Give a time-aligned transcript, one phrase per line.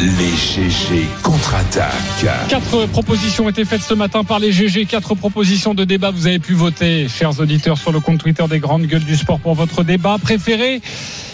[0.00, 2.48] Les GG contre-attaquent.
[2.48, 4.84] Quatre propositions ont été faites ce matin par les GG.
[4.86, 6.12] Quatre propositions de débat.
[6.12, 9.40] Vous avez pu voter, chers auditeurs, sur le compte Twitter des grandes gueules du sport
[9.40, 10.80] pour votre débat préféré.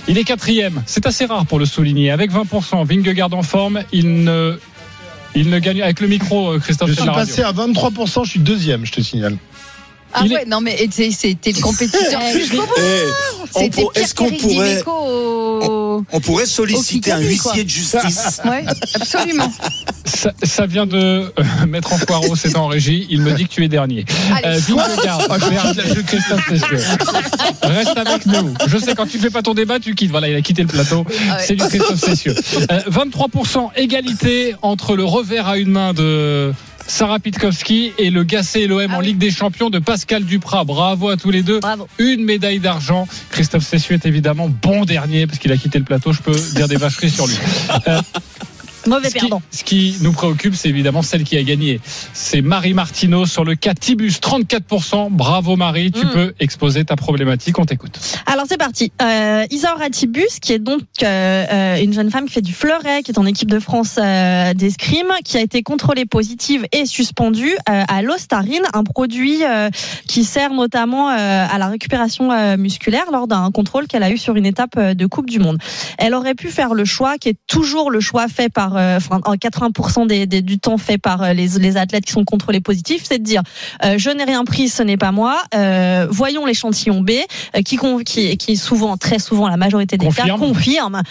[0.08, 0.82] Il est quatrième.
[0.86, 2.10] C'est assez rare pour le souligner.
[2.10, 3.82] Avec 20%, Vingegaard en forme.
[3.92, 4.58] Il ne,
[5.34, 6.88] il ne gagne avec le micro, euh, Christophe.
[6.88, 9.36] Je suis passé à 23%, je suis deuxième, je te signale.
[10.16, 12.40] Ah Il est- ouais, non mais c'est- c'était le compétiteur Eh,
[13.52, 14.80] C'était Pierre Est-ce qu'on pourrait,
[15.94, 16.04] au...
[16.12, 17.26] on pourrait solliciter un quoi.
[17.26, 18.64] huissier de justice Ouais,
[18.94, 19.52] absolument.
[20.04, 23.06] Ça, ça vient de euh, mettre en poireau, c'est en régie.
[23.10, 24.04] Il me dit que tu es dernier.
[24.34, 24.60] Allez, Euh,
[25.28, 26.78] Vingegaard, vers Christophe Cessieux.
[27.62, 28.54] Reste avec nous.
[28.66, 30.10] Je sais, quand tu fais pas ton débat, tu quittes.
[30.10, 31.04] Voilà, il a quitté le plateau.
[31.08, 31.42] Ah ouais.
[31.46, 32.34] C'est du Christophe Cessieux.
[32.70, 36.52] Euh, 23% égalité entre le revers à une main de
[36.86, 39.06] Sarah Pitkowski et le Gassé l'OM Ah en oui.
[39.06, 40.64] Ligue des Champions de Pascal Duprat.
[40.64, 41.60] Bravo à tous les deux.
[41.60, 41.88] Bravo.
[41.98, 43.08] Une médaille d'argent.
[43.30, 46.12] Christophe Cessieux est évidemment bon dernier parce qu'il a quitté le plateau.
[46.12, 47.36] Je peux dire des vacheries sur lui.
[47.88, 48.00] Euh,
[48.86, 51.80] Mauvais ce qui, ce qui nous préoccupe, c'est évidemment celle qui a gagné.
[52.12, 55.08] C'est Marie Martineau sur le cas Tibus, 34%.
[55.10, 56.10] Bravo Marie, tu Mm.
[56.10, 57.98] peux exposer ta problématique, on t'écoute.
[58.26, 58.92] Alors c'est parti.
[59.02, 61.06] Euh, Isaura Tibus, qui est donc euh,
[61.50, 64.52] euh, une jeune femme qui fait du fleuret, qui est en équipe de France euh,
[64.54, 69.42] d'escrime, qui a été contrôlée positive et suspendue à l'ostarine, un produit
[70.06, 74.46] qui sert notamment à la récupération musculaire lors d'un contrôle qu'elle a eu sur une
[74.46, 75.58] étape de Coupe du Monde.
[75.98, 79.20] Elle aurait pu faire le choix, qui est toujours le choix fait par, euh, enfin
[79.24, 82.60] en 80% des, des- du temps fait par euh, les, les athlètes qui sont contrôlés
[82.60, 83.42] positifs, c'est de dire
[83.84, 85.36] euh, je n'ai rien pris, ce n'est pas moi.
[86.10, 87.10] Voyons l'échantillon B
[87.64, 90.28] qui, qui, qui souvent, très souvent, la majorité des Confirme.
[90.28, 91.02] cas confirme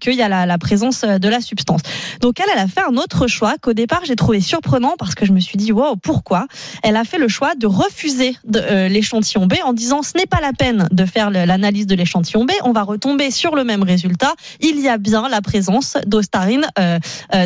[0.00, 1.80] qu'il y a la, la présence de la substance.
[2.20, 5.24] Donc elle, elle a fait un autre choix qu'au départ j'ai trouvé surprenant parce que
[5.26, 6.46] je me suis dit wow pourquoi?
[6.82, 10.26] Elle a fait le choix de refuser de, euh, l'échantillon B en disant ce n'est
[10.26, 13.82] pas la peine de faire l'analyse de l'échantillon B, on va retomber sur le même
[13.82, 14.34] résultat.
[14.60, 16.89] Il y a bien la présence d'ostarine euh,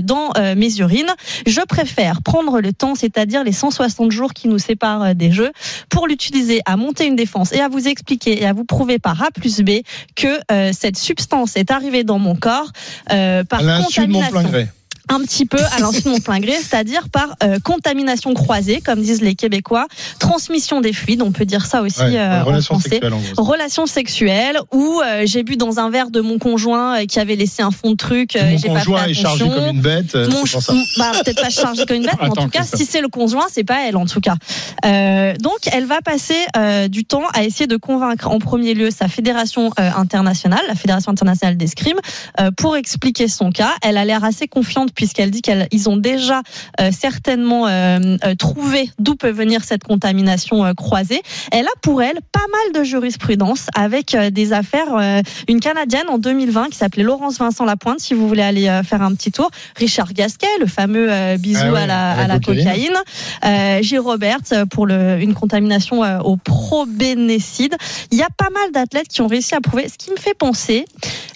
[0.02, 1.12] dans euh, mes urines.
[1.46, 5.52] Je préfère prendre le temps, c'est-à-dire les 160 jours qui nous séparent euh, des jeux,
[5.88, 9.22] pour l'utiliser à monter une défense et à vous expliquer et à vous prouver par
[9.22, 9.82] A plus B
[10.16, 12.70] que euh, cette substance est arrivée dans mon corps
[13.12, 14.68] euh, par mon contamination plein gré.
[15.08, 19.00] Un petit peu à l'insu de mon plein gré, c'est-à-dire par euh, contamination croisée, comme
[19.02, 19.86] disent les Québécois,
[20.18, 22.88] transmission des fluides, on peut dire ça aussi Ouais, euh, en relation français.
[22.90, 23.44] sexuelle en gros.
[23.44, 27.36] Relations sexuelles où euh, j'ai bu dans un verre de mon conjoint euh, qui avait
[27.36, 29.80] laissé un fond de truc, euh, Mon j'ai pas fait conjoint est chargé comme une
[29.80, 30.14] bête.
[30.14, 30.64] euh, Mon ch-
[30.98, 33.08] bah, peut-être pas chargé comme une bête, mais en Attends, tout cas, si c'est le
[33.08, 34.36] conjoint, c'est pas elle en tout cas.
[34.84, 38.90] Euh, donc, elle va passer euh, du temps à essayer de convaincre en premier lieu
[38.90, 41.98] sa fédération euh, internationale, la fédération internationale d'escrime,
[42.40, 43.72] euh, pour expliquer son cas.
[43.82, 46.42] Elle a l'air assez confiante puisqu'elle dit qu'ils ont déjà
[46.80, 51.22] euh, certainement euh, euh, trouvé d'où peut venir cette contamination euh, croisée.
[51.52, 54.94] Elle a pour elle pas mal de jurisprudence avec euh, des affaires.
[54.96, 58.82] euh, une Canadienne en 2020 qui s'appelait Laurence Vincent Lapointe, si vous voulez aller euh,
[58.82, 59.50] faire un petit tour.
[59.76, 62.64] Richard Gasquet, le fameux euh, bisou Ah à la, à la à la cocaïne.
[62.64, 62.96] cocaïne.
[63.44, 67.74] Euh, Gilles Roberts pour le, une contamination euh, au probénécide.
[68.10, 69.88] Il y a pas mal d'athlètes qui ont réussi à prouver.
[69.88, 70.84] Ce qui me fait penser,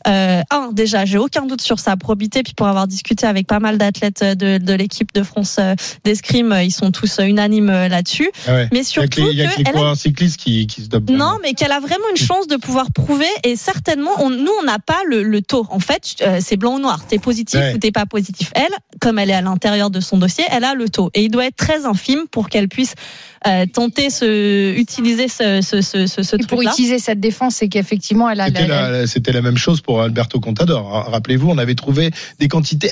[0.06, 3.58] euh, un, déjà, j'ai aucun doute sur sa probité, puis pour avoir discuté avec pas
[3.58, 7.70] mal d'athlètes de, de l'équipe de France euh, d'escrime, euh, ils sont tous euh, unanimes
[7.70, 8.30] euh, là-dessus.
[8.46, 8.68] Ah ouais.
[8.72, 9.96] Mais Il y a que surtout les, il y a que les qu'elle a coureurs
[9.96, 11.10] cyclistes qui, qui se dopent.
[11.10, 14.64] non, mais qu'elle a vraiment une chance de pouvoir prouver et certainement, on, nous, on
[14.64, 15.66] n'a pas le, le taux.
[15.70, 17.00] En fait, euh, c'est blanc ou noir.
[17.08, 17.74] T'es positif Ouais.
[17.74, 18.52] ou t'es pas positif.
[18.54, 21.30] Elle, comme elle est à l'intérieur de son dossier, elle a le taux et il
[21.30, 22.94] doit être très infime pour qu'elle puisse
[23.46, 27.68] euh, tenter ce, utiliser ce, ce, ce, ce, ce Et pour utiliser cette défense, c'est
[27.68, 28.46] qu'effectivement, elle a.
[28.46, 30.90] C'était la- la, c'était la même chose pour Alberto Contador.
[30.90, 32.10] Ra- Rappelez-vous, on avait trouvé
[32.40, 32.90] des quantités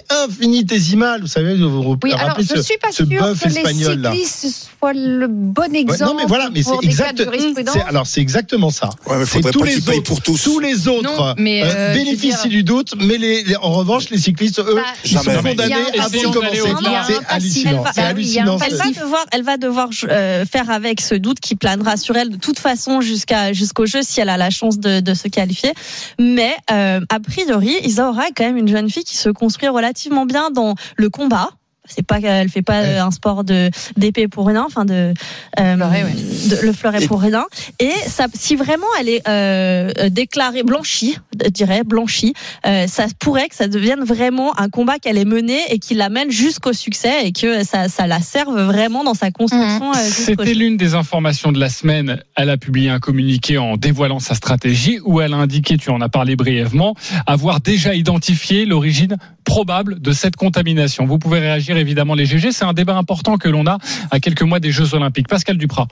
[0.51, 1.21] infinitésimales.
[1.23, 4.01] Vous savez, vous vous Oui, alors je ce, suis pas ce bœuf que les espagnol
[4.01, 4.13] là.
[4.13, 6.05] cyclistes soient le bon Ouais, exemple.
[6.13, 7.23] non mais voilà, mais c'est exact.
[7.89, 8.91] Alors c'est exactement ça.
[9.07, 10.43] Ouais, mais C'est faudrait tous pas les autres- pour tous.
[10.43, 13.73] Tous les autres Non, mais, euh, euh, bénéficient dire- du doute, mais les, les- en
[13.73, 16.61] revanche, les cyclistes, eux, Bah, ils sont condamnés avant de commencer.
[17.09, 17.71] C'est hallucinant.
[17.71, 18.59] Elle va- C'est hallucinant.
[18.59, 22.37] Elle devoir, elle va devoir euh, faire avec ce doute qui planera sur elle de
[22.37, 25.73] toute façon jusqu'à jusqu'au jeu si elle a la chance de, de se qualifier.
[26.21, 30.27] Mais euh, a priori, Isaura est quand même une jeune fille qui se construit relativement
[30.27, 31.51] bien dans le combat.
[31.89, 32.99] C'est pas qu'elle fait pas Ouais.
[32.99, 35.15] un sport de d'épée pour rien, enfin de,
[35.61, 36.11] euh, Fleuret, ouais.
[36.51, 37.45] de- le fleuret Et- pour rien.
[37.79, 42.35] Et ça, si vraiment elle est euh, déclarée blanchie, je dirais blanchie,
[42.67, 46.29] euh, ça pourrait que ça devienne vraiment un combat qu'elle est mené et qui l'amène
[46.29, 49.93] jusqu'au succès et que ça, ça la serve vraiment dans sa construction.
[49.95, 52.21] jusqu'au C'était l'une des informations de la semaine.
[52.35, 56.01] Elle a publié un communiqué en dévoilant sa stratégie où elle a indiqué, tu en
[56.01, 56.97] as parlé brièvement,
[57.29, 61.07] avoir déjà identifié l'origine probable de cette contamination.
[61.07, 62.53] Vous pouvez réagir évidemment les GG.
[62.53, 63.79] C'est un débat important que l'on a
[64.11, 65.29] à quelques mois des Jeux Olympiques.
[65.29, 65.89] Pascal Duprat.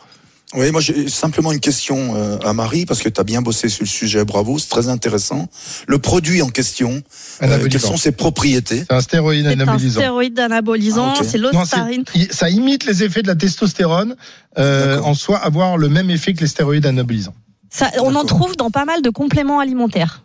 [0.54, 3.68] Oui, moi j'ai simplement une question euh, à Marie, parce que tu as bien bossé
[3.68, 5.48] sur le sujet, bravo, c'est très intéressant.
[5.88, 7.00] Le produit en question, euh,
[7.40, 7.88] quelles Anabolisant.
[7.88, 8.80] sont ses propriétés?
[8.80, 10.00] C'est un stéroïde C'est un anabolisant.
[10.00, 11.26] stéroïde anabolisant, Ah, ok.
[11.28, 12.04] c'est l'ostarine.
[12.30, 14.14] ça imite les effets de la testostérone,
[14.58, 17.34] euh, en soi avoir le même effet que les stéroïdes anabolisants.
[17.70, 20.23] Ça, on en trouve dans pas mal de compléments alimentaires.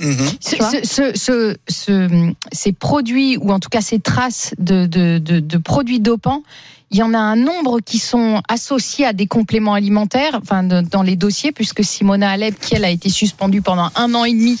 [0.00, 0.16] Mhm.
[0.40, 5.58] Ce- ce- ce- ces produits, ou en tout cas ces traces de, de, de, de
[5.58, 6.42] produits dopants,
[6.90, 10.80] il y en a un nombre qui sont associés à des compléments alimentaires, enfin de-
[10.80, 14.32] dans les dossiers, puisque Simona Alep, qui elle a été suspendue pendant un an et
[14.32, 14.58] demi,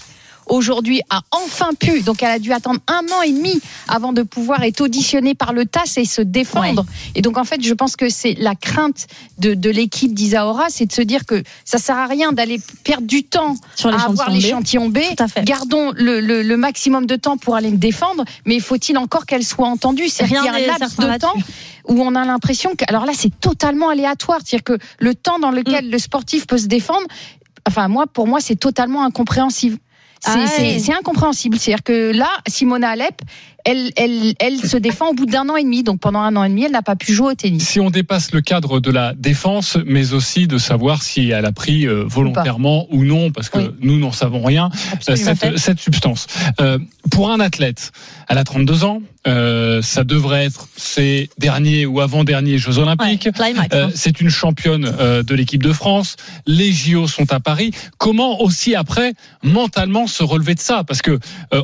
[0.50, 4.22] aujourd'hui a enfin pu, donc elle a dû attendre un an et demi avant de
[4.22, 6.84] pouvoir être auditionnée par le TAS et se défendre.
[7.14, 9.06] Et donc en fait, je pense que c'est la crainte
[9.38, 13.06] de, de l'équipe d'Isaora, c'est de se dire que ça sert à rien d'aller perdre
[13.06, 14.98] du temps Sur à avoir l'échantillon B.
[15.44, 19.44] Gardons le, le- le maximum de temps pour aller me défendre, mais faut-il encore qu'elle
[19.44, 20.08] soit entendue?
[20.08, 21.34] C'est Rien qu'il y a n'est un laps de temps
[21.88, 25.50] où on a l'impression que, alors là, c'est totalement aléatoire, c'est-à-dire que le temps dans
[25.50, 25.90] lequel Mm.
[25.90, 27.06] le sportif peut se défendre,
[27.66, 29.78] enfin moi, pour moi, c'est totalement incompréhensible.
[30.20, 31.58] C'est Ah incompréhensible.
[31.58, 33.22] C'est-à-dire que là, Simona Alep,
[33.64, 35.82] elle, elle, elle se défend au bout d'un an et demi.
[35.82, 37.66] Donc pendant un an et demi, elle n'a pas pu jouer au tennis.
[37.68, 41.52] Si on dépasse le cadre de la défense, mais aussi de savoir si elle a
[41.52, 43.70] pris euh, volontairement ou, non, parce que Oui.
[43.82, 44.70] nous n'en savons rien,
[45.08, 46.26] euh, cette, cette substance.
[46.60, 46.78] Euh,
[47.10, 47.92] pour un athlète,
[48.28, 53.28] elle a 32 ans, euh, ça devrait être ses derniers ou avant-derniers Jeux Olympiques.
[53.28, 53.90] Euh, hein.
[53.94, 56.16] c'est une championne euh, de l'équipe de France.
[56.46, 57.72] Les JO sont à Paris.
[57.98, 59.12] Comment aussi après
[59.42, 60.84] mentalement se relever de ça?
[60.84, 61.18] Parce que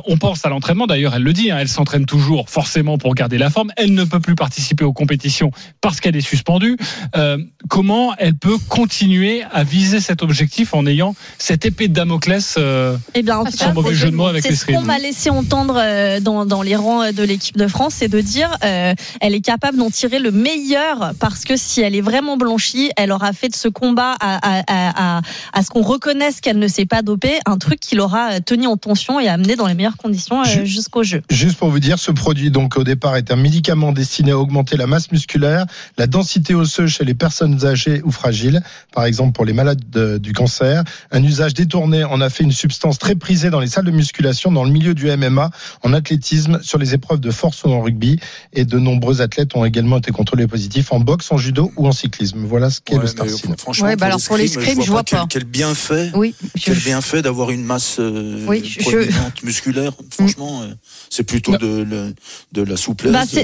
[0.05, 0.85] on pense à l'entraînement.
[0.85, 1.49] D'ailleurs, elle le dit.
[1.49, 3.71] hein, elle s'entraîne toujours forcément pour garder la forme.
[3.77, 5.51] Elle ne peut plus participer aux compétitions
[5.81, 6.77] parce qu'elle est suspendue.
[7.15, 7.37] Euh,
[7.69, 12.97] comment elle peut continuer à viser cet objectif en ayant cette épée de Damoclès euh,
[13.15, 14.65] Eh bien, en tout Sans cas, mauvais c'est- jeu de mots avec c'est les ce
[14.65, 18.21] qu'on m'a laissé entendre euh, dans, dans les rangs de l'équipe de France, c'est de
[18.21, 22.37] dire euh, elle est capable d'en tirer le meilleur parce que si elle est vraiment
[22.37, 25.21] blanchie, elle aura fait de ce combat à, à, à, à-
[25.53, 28.77] à ce qu'on reconnaisse qu'elle ne s'est pas dopée un truc qui l'aura tenu en
[28.77, 31.21] tension et amené dans les meilleures conditions euh, jusqu'au jeu.
[31.29, 34.77] Juste pour vous dire, ce produit, donc au départ, est un médicament destiné à augmenter
[34.77, 35.65] la masse musculaire,
[35.97, 38.61] la densité osseuse chez les personnes âgées ou fragiles,
[38.93, 40.83] par exemple pour les malades de- du cancer.
[41.11, 44.51] Un usage détourné en a fait une substance très prisée dans les salles de musculation,
[44.51, 45.49] dans le milieu du MMA,
[45.83, 48.19] en athlétisme, sur les épreuves de force ou en rugby.
[48.53, 51.91] Et de nombreux athlètes ont également été contrôlés positifs en boxe, en judo ou en
[51.91, 52.45] cyclisme.
[52.45, 53.55] Voilà ce qu'est Ouais, le Starcine.
[53.57, 55.25] Franchement, Ouais, bah alors pour l'escrime, je vois quel, pas.
[55.29, 59.91] quel bienfait, Oui, je- quel bienfait d'avoir une masse euh, Oui, je- musculaire.
[60.11, 60.73] Franchement, euh,
[61.09, 61.57] c'est plutôt Non.
[61.67, 62.13] De, le-
[62.53, 63.43] de la souplesse, Bah, de c'est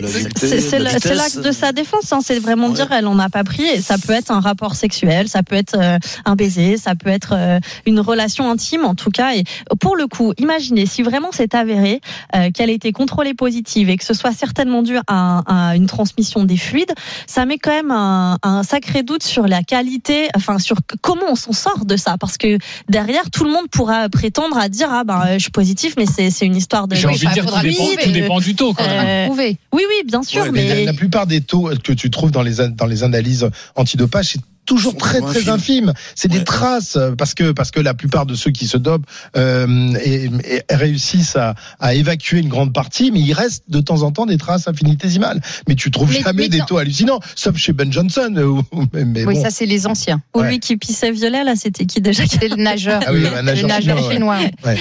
[0.80, 2.12] la c'est- l'axe de sa défense.
[2.12, 2.20] hein.
[2.24, 2.74] C'est vraiment Ouais.
[2.74, 3.64] dire elle en a pas pris.
[3.64, 7.10] Et ça peut être un rapport sexuel, ça peut être euh, un baiser, ça peut
[7.10, 9.36] être euh, une relation intime en tout cas.
[9.36, 9.44] Et
[9.80, 12.02] pour le coup, imaginez si vraiment c'est avéré
[12.36, 15.88] euh, qu'elle a été contrôlée positive et que ce soit certainement dû à, à une
[15.88, 16.94] transmission des fluides,
[17.28, 21.36] ça met quand même un, un sacré doute sur la qualité, enfin sur comment on
[21.36, 22.18] s'en sort de ça.
[22.20, 22.58] Parce que
[22.90, 26.46] derrière, tout le monde pourra prétendre à dire ah ben je suis positif, mais c'est
[26.46, 26.96] une histoire de.
[26.96, 28.04] J'ai Oui, envie de enfin, dire faudra tout dépend, prouver.
[28.04, 28.74] tout dépend du taux.
[28.74, 29.06] Quand même.
[29.06, 29.58] Euh, prouvé.
[29.72, 32.32] Oui, oui, bien sûr, Ouais, Mais mais la, la plupart des taux que tu trouves
[32.32, 35.94] dans les, an- dans les analyses antidopage, c'est toujours très très infime.
[36.16, 39.06] C'est des traces euh, parce que parce que la plupart de ceux qui se dopent
[39.36, 44.04] euh, et, et réussissent à, à évacuer une grande partie, mais il reste de temps
[44.04, 45.42] en temps des traces infinitésimales.
[45.68, 48.34] Mais tu trouves Mais- jamais mais des taux hallucinants, sauf chez Ben Johnson.
[48.38, 49.42] euh, ou- mais, mais Oui, bon.
[49.44, 50.22] ça c'est les anciens.
[50.36, 50.50] Ou Ouais.
[50.50, 52.24] lui qui pissait violet, là, c'était qui déjà?
[52.28, 53.02] C'est le nageur.
[53.06, 54.52] Ah oui, le, nageur le nageur chinois, chinois.
[54.66, 54.78] Ouais.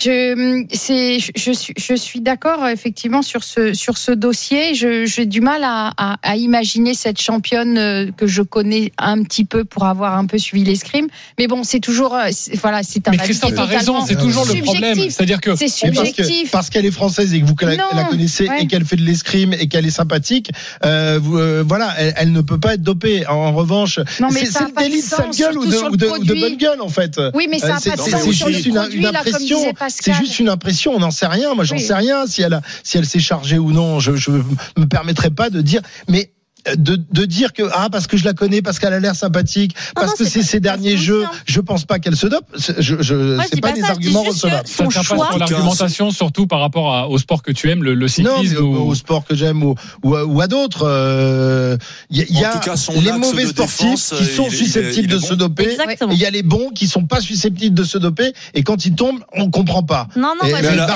[0.00, 4.74] Je, c'est, je, je suis, je suis d'accord effectivement sur ce, sur ce dossier.
[4.74, 9.44] Je, j'ai du mal à, à, à imaginer cette championne que je connais un petit
[9.44, 11.08] peu pour avoir un peu suivi l'escrime.
[11.38, 12.30] Mais bon, c'est toujours, euh,
[12.62, 14.94] voilà, c'est un Mais Christophe a raison, c'est toujours le problème.
[14.94, 15.14] subjectif.
[15.16, 16.50] C'est-à-dire que subjectif.
[16.50, 18.62] parce qu'elle est française et que vous la, Non, la connaissez ouais.
[18.62, 20.50] et qu'elle fait de l'escrime et qu'elle est sympathique,
[20.84, 23.26] euh, euh, voilà, elle, elle ne peut pas être dopée.
[23.26, 26.80] En, en revanche, c'est le délit de sale gueule ou de, ou ou bonne gueule
[26.80, 27.20] en fait.
[27.34, 27.90] Oui, mais ça c'est-
[28.32, 29.58] juste une, produit, une impression.
[29.88, 30.92] C'est juste une impression.
[30.94, 31.54] On n'en sait rien.
[31.54, 31.82] Moi, j'en Oui.
[31.82, 34.00] sais rien si elle a, si elle s'est chargée ou non.
[34.00, 35.80] Je, je me permettrai pas de dire.
[36.08, 36.30] Mais
[36.76, 39.74] de, de dire que ah parce que je la connais, parce qu'elle a l'air sympathique,
[39.94, 42.46] parce non, que c'est pas- ses pas derniers jeux, je pense pas qu'elle se dope.
[42.56, 44.66] Je, je, c'est pas pas des ça, arguments recevables.
[44.66, 45.28] son Ça pas choix.
[45.30, 48.42] sur l'argumentation, surtout par rapport à- au sport que tu aimes, le, le Non, mais
[48.44, 48.56] cyclisme.
[48.64, 51.76] au, ou- au sport que j'aime ou, ou, à- ou à d'autres, euh,
[52.10, 54.56] il y a, il y a cas, les mauvais sportifs défense, qui euh, sont il
[54.56, 55.26] susceptibles il est de bon.
[55.26, 55.76] se doper.
[56.12, 58.32] Il y a les bons qui sont pas susceptibles de se doper.
[58.54, 60.08] Et quand ils tombent, on comprend pas.
[60.16, 60.48] Non, non,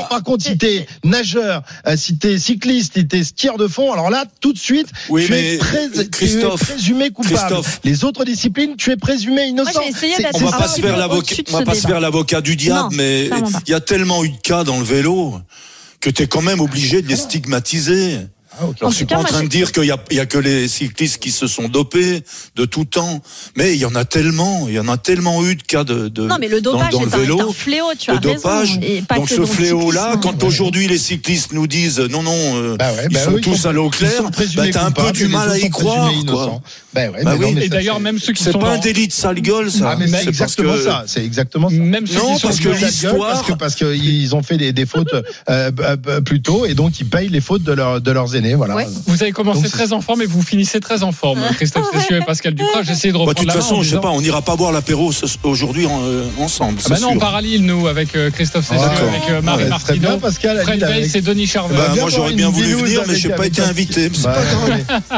[0.08, 4.10] par contre, si t'es nageur, euh, si t'es cycliste, si t'es skieur de fond, alors
[4.10, 7.36] là, tout de suite, Oui, mais très, tu es Christophe, présumé coupable.
[7.36, 7.80] Christophe.
[7.84, 9.80] Les autres disciplines, tu es présumé innocent.
[9.80, 12.90] Moi, On va pas se faire l'avocat, on va pas se faire l'avocat du diable,
[12.90, 13.30] Non, mais
[13.66, 15.40] il y a tellement eu de cas dans le vélo
[16.00, 18.18] que tu es quand même obligé de les stigmatiser.
[18.52, 18.76] Ah, ok.
[18.80, 20.38] Alors, En je suis pas en train de dire qu'il y a, y a que
[20.38, 22.22] les cyclistes qui se sont dopés
[22.56, 23.20] de tout temps,
[23.56, 26.08] mais il y en a tellement, il y en a tellement eu de cas de,
[26.08, 27.38] de Non, mais le dopage dans, est le un, vélo.
[27.38, 28.78] est un fléau, tu as le dopage.
[28.82, 30.20] Et pas Donc que ce fléau-là, cyclisme.
[30.38, 33.40] quand aujourd'hui les cyclistes nous disent non, non, euh, Bah ouais, ils bah sont oui,
[33.42, 35.60] tous sont- à l'eau ils claire, sont bah, t'as un peu du mal à y
[35.62, 36.12] sont croire.
[36.26, 36.60] quoi.
[36.94, 37.52] Bah ouais, Bah mais oui.
[37.52, 39.40] non, mais Et d'ailleurs, c'est- même ceux qui C'est sont pas un délit de sale
[39.40, 39.90] gueule, ça.
[39.90, 41.04] Ah, c'est C'est exactement ça.
[41.06, 41.76] C'est exactement ça.
[41.76, 45.12] même Non, sont parce que Ils l'histoire- parce que parce qu'ils ont fait des, fautes
[45.14, 45.70] euh, euh,
[46.08, 47.72] euh, plus tôt et donc ils payent les fautes de
[48.12, 48.54] leurs aînés.
[48.54, 48.74] Voilà.
[48.74, 48.86] Ouais.
[49.06, 52.16] Vous avez commencé Donc, très en forme et vous finissez très en forme, Christophe Cessieux
[52.16, 52.82] et Pascal Duprat.
[52.82, 54.20] J'ai essayé de Bah, de reprendre toute la main façon, en je sais pas, on
[54.20, 56.78] n'ira pas boire l'apéro aujourd'hui en- euh, ensemble.
[56.84, 57.20] Ah bah non, on sûr.
[57.20, 59.08] part à Lille, nous, avec euh, Christophe Cessieux, D'accord.
[59.08, 60.60] avec euh, Marie Ouais, très bien, Martineau, Pascal.
[60.62, 61.76] Fred Weiss et Denis Charvet.
[61.76, 64.08] Bah, moi, j'aurais bien voulu venir, mais avec- j'ai pas été invité.
[64.22, 64.36] Bah,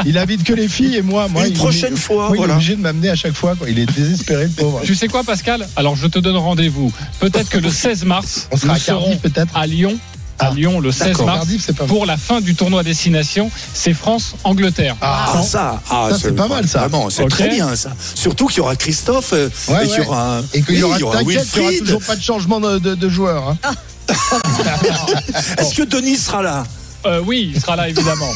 [0.05, 1.27] il invite que les filles et moi.
[1.27, 3.55] moi Une prochaine fois, moi, Il est obligé de m'amener à chaque fois.
[3.67, 4.81] Il est désespéré, le pauvre.
[4.83, 5.67] Tu sais quoi, Pascal?
[5.75, 6.91] Alors, je te donne rendez-vous.
[7.19, 9.55] Peut-être que le 16 mars, On sera à Cardiff peut-être.
[9.55, 9.97] à Lyon.
[10.41, 11.25] À Ah, Lyon, le 16 D'accord.
[11.27, 11.47] mars,
[11.87, 13.51] pour la fin du tournoi destination.
[13.73, 14.95] C'est France-Angleterre.
[15.01, 16.87] Ah, Ah, ça, ah, Ça, c'est pas mal, ça.
[17.09, 17.91] C'est très bien, ça.
[18.15, 20.07] Surtout qu'il y aura Christophe, euh, Ouais, et qu'il y ouais.
[20.07, 21.85] aura, Et qu'il y oui, aura, il y aura t'inquiète, il y aura Wilfried.
[21.85, 23.49] toujours pas de changement de, de, de joueur.
[23.49, 23.57] hein.
[25.57, 26.63] Est-ce que Denis sera là?
[27.05, 28.29] Euh, oui, il sera là, évidemment.